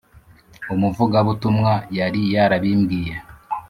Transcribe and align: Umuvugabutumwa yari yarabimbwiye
Umuvugabutumwa 0.73 1.71
yari 1.97 2.21
yarabimbwiye 2.35 3.13